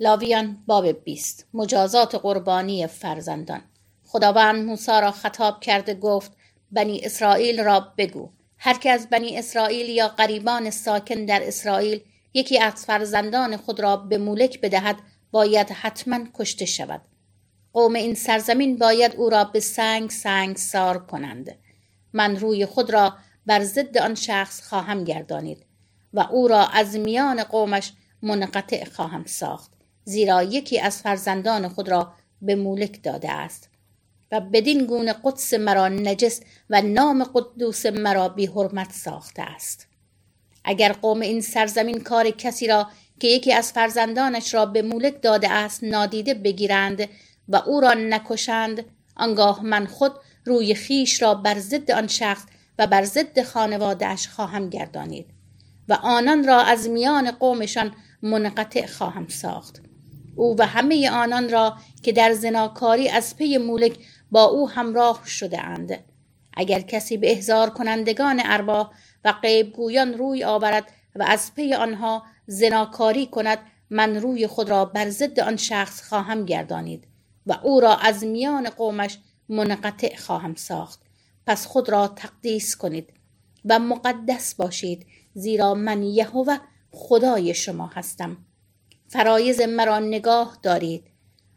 [0.00, 1.46] لاویان باب بیست.
[1.54, 3.62] مجازات قربانی فرزندان.
[4.04, 6.32] خداوند موسی را خطاب کرده گفت
[6.72, 8.30] بنی اسرائیل را بگو.
[8.58, 12.00] هر که از بنی اسرائیل یا قریبان ساکن در اسرائیل
[12.34, 14.96] یکی از فرزندان خود را به مولک بدهد
[15.30, 17.00] باید حتما کشته شود.
[17.72, 21.58] قوم این سرزمین باید او را به سنگ سنگ سار کنند.
[22.12, 23.16] من روی خود را
[23.46, 25.66] بر ضد آن شخص خواهم گردانید
[26.12, 27.92] و او را از میان قومش
[28.22, 29.75] منقطع خواهم ساخت.
[30.08, 33.70] زیرا یکی از فرزندان خود را به مولک داده است
[34.32, 39.86] و بدین گونه قدس مرا نجس و نام قدوس مرا بی حرمت ساخته است.
[40.64, 42.88] اگر قوم این سرزمین کار کسی را
[43.20, 47.08] که یکی از فرزندانش را به مولک داده است نادیده بگیرند
[47.48, 48.84] و او را نکشند
[49.16, 50.12] آنگاه من خود
[50.44, 52.42] روی خیش را بر ضد آن شخص
[52.78, 55.26] و بر ضد خانوادهش خواهم گردانید
[55.88, 59.85] و آنان را از میان قومشان منقطع خواهم ساخت.
[60.36, 63.98] او و همه آنان را که در زناکاری از پی مولک
[64.30, 66.04] با او همراه شده اند
[66.54, 68.90] اگر کسی به احضار کنندگان ارواح
[69.24, 73.58] و غیبگویان روی آورد و از پی آنها زناکاری کند
[73.90, 77.06] من روی خود را بر ضد آن شخص خواهم گردانید
[77.46, 81.00] و او را از میان قومش منقطع خواهم ساخت.
[81.46, 83.12] پس خود را تقدیس کنید
[83.64, 86.56] و مقدس باشید زیرا من یهوه
[86.90, 88.45] خدای شما هستم.
[89.08, 91.04] فرایز مرا نگاه دارید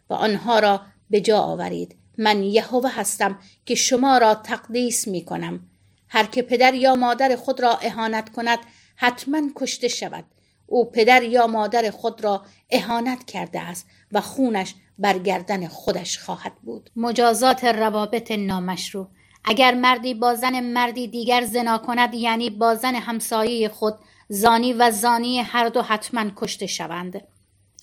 [0.09, 1.95] و آنها را به جا آورید.
[2.17, 5.59] من یهوه هستم که شما را تقدیس می کنم.
[6.08, 8.59] هر که پدر یا مادر خود را اهانت کند
[8.95, 10.25] حتما کشته شود.
[10.67, 16.56] او پدر یا مادر خود را اهانت کرده است و خونش بر گردن خودش خواهد
[16.56, 16.89] بود.
[16.95, 19.08] مجازات روابط نامشروع.
[19.45, 23.95] اگر مردی با زن مردی دیگر زنا کند یعنی با زن همسایه خود
[24.30, 27.22] زانی و زانی هر دو حتما کشته شوند.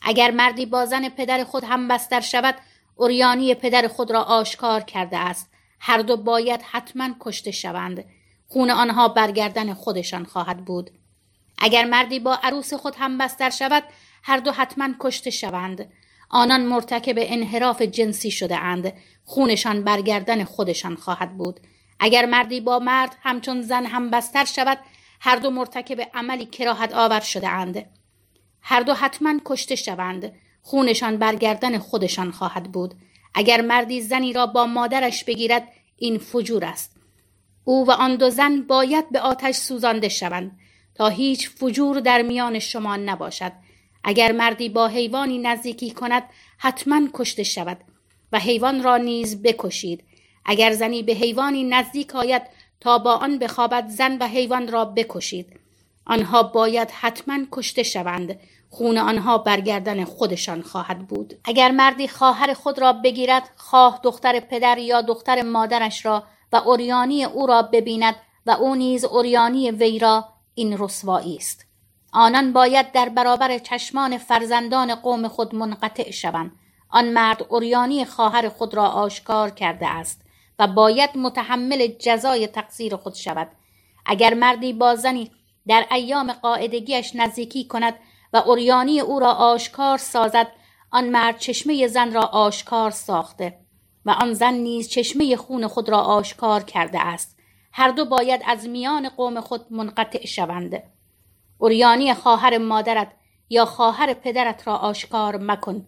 [0.08, 2.54] اگر مردی با زن پدر خود هم بستر شود
[2.96, 5.50] اوریانی پدر خود را آشکار کرده است.
[5.80, 8.04] هر دو باید حتما کشته شوند.
[8.48, 10.90] خون آنها برگردن خودشان خواهد بود.
[11.58, 13.82] اگر مردی با عروس خود هم بستر شود
[14.22, 15.92] هر دو حتما کشته شوند.
[16.30, 18.92] آنان مرتکب انحراف جنسی شده اند.
[19.24, 21.60] خونشان برگردن خودشان خواهد بود.
[22.00, 24.78] اگر مردی با مرد همچون زن هم بستر شود
[25.20, 27.86] هر دو مرتکب عملی کراهت آور شده اند.
[28.68, 30.32] هر دو حتما کشته شوند.
[30.62, 32.94] خونشان برگردن خودشان خواهد بود.
[33.34, 36.96] اگر مردی زنی را با مادرش بگیرد این فجور است.
[37.64, 40.58] او و آن دو زن باید به آتش سوزانده شوند.
[40.94, 43.52] تا هیچ فجور در میان شما نباشد.
[44.04, 46.22] اگر مردی با حیوانی نزدیکی کند
[46.58, 47.78] حتما کشته شود
[48.32, 50.04] و حیوان را نیز بکشید.
[50.44, 52.42] اگر زنی به حیوانی نزدیک آید
[52.80, 55.60] تا با آن بخوابد زن و حیوان را بکشید.
[56.06, 58.38] آنها باید حتما کشته شوند.
[58.70, 61.34] خون آنها برگردن خودشان خواهد بود.
[61.44, 66.22] اگر مردی خواهر خود را بگیرد خواه دختر پدر یا دختر مادرش را
[66.52, 68.14] و اوریانی او را ببیند
[68.46, 71.66] و او نیز اوریانی وی را این رسوایی است.
[72.12, 76.52] آنان باید در برابر چشمان فرزندان قوم خود منقطع شوند.
[76.90, 80.22] آن مرد اوریانی خواهر خود را آشکار کرده است
[80.58, 83.48] و باید متحمل جزای تقصیر خود شود.
[84.06, 85.30] اگر مردی با زنی
[85.66, 87.94] در ایام قاعدگیش نزدیکی کند
[88.32, 90.46] و اوریانی او را آشکار سازد
[90.90, 93.58] آن مرد چشمه زن را آشکار ساخته
[94.06, 97.38] و آن زن نیز چشمه خون خود را آشکار کرده است.
[97.72, 100.82] هر دو باید از میان قوم خود منقطع شوند.
[101.58, 103.12] اوریانی خواهر مادرت
[103.48, 105.86] یا خواهر پدرت را آشکار مکن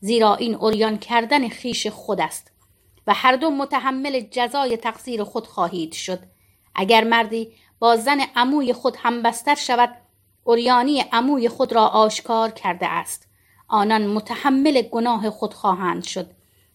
[0.00, 2.52] زیرا این اوریان کردن خیش خود است
[3.06, 6.18] و هر دو متحمل جزای تقصیر خود خواهید شد.
[6.74, 9.96] اگر مردی با زن عموی خود همبستر شود
[10.44, 13.28] اوریانی عموی خود را آشکار کرده است.
[13.68, 16.30] آنان متحمل گناه خود خواهند شد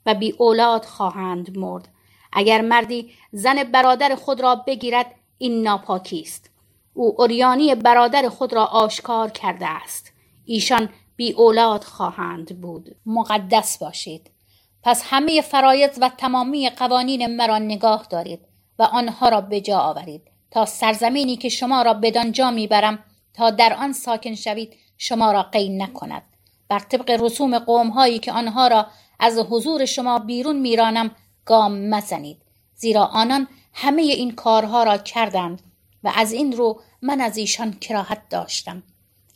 [0.06, 1.88] و بی اولاد خواهند مرد.
[2.34, 6.50] اگر مردی زن برادر خود را بگیرد این ناپاکی است.
[6.94, 10.13] او اوریانی برادر خود را آشکار کرده است.
[10.45, 12.95] ایشان بی اولاد خواهند بود.
[13.06, 14.31] مقدس باشید.
[14.83, 18.39] پس همه فرایض و تمامی قوانین مرا نگاه دارید
[18.80, 20.21] و آنها را به جا آورید.
[20.51, 23.00] تا سرزمینی که شما را بدانجا می‌برم
[23.33, 26.24] تا در آن ساکن شوید شما را قی نکند.
[26.69, 28.88] بر طبق رسوم قوم هایی که آنها را
[29.19, 31.12] از حضور شما بیرون میرانم
[31.45, 32.38] گام مزنید.
[32.75, 35.62] زیرا آنان همه این کارها را کردند
[36.03, 38.83] و از این رو من از ایشان کراهت داشتم.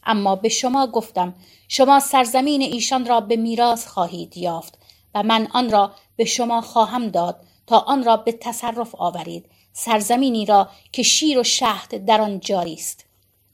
[0.03, 1.35] اما به شما گفتم
[1.67, 4.79] شما سرزمین ایشان را به میراث خواهید یافت
[5.15, 9.45] و من آن را به شما خواهم داد تا آن را به تصرف آورید.
[9.73, 13.06] سرزمینی را که شیر و شهد در آن جاری است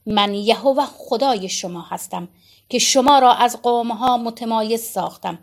[0.06, 2.28] من یهوه خدای شما هستم
[2.70, 5.40] که شما را از قومها متمایز ساختم.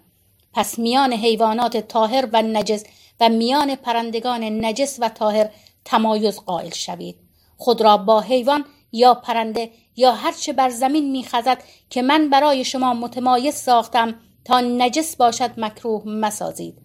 [0.53, 2.85] پس میان حیوانات طاهر و نجس
[3.21, 5.51] و میان پرندگان نجس و طاهر
[5.85, 7.17] تمایز قائل شوید.
[7.57, 11.59] خود را با حیوان یا پرنده یا هرچه بر زمین میخزد
[11.91, 14.15] که من برای شما متمایز ساختم
[14.45, 16.79] تا نجس باشد مکروه مسازید.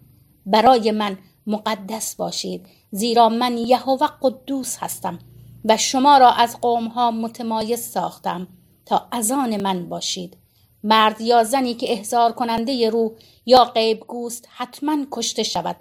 [0.46, 5.18] برای من مقدس باشید زیرا من یهوه قدوس هستم.
[5.68, 8.48] و شما را از قومها متمایز ساختم
[8.86, 10.36] تا از آن من باشید.
[10.84, 13.12] مرد یا زنی که احضار کننده روح
[13.46, 15.76] یا غیب گوست حتما کشته شود.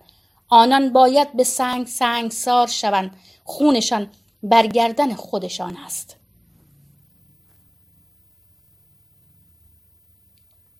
[0.49, 3.11] آنان باید به سنگ سنگ سار شوند.
[3.43, 4.07] خونشان
[4.43, 6.17] برگردن خودشان است.